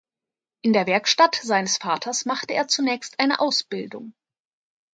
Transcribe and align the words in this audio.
In 0.63 0.73
der 0.73 0.87
Werkstatt 0.87 1.39
seines 1.43 1.77
Vaters 1.77 2.25
machte 2.25 2.55
er 2.55 2.67
zunächst 2.67 3.19
eine 3.19 3.39
Ausbildung. 3.39 4.15